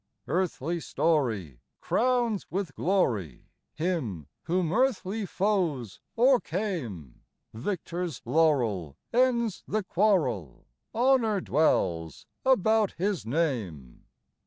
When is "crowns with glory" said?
1.79-3.51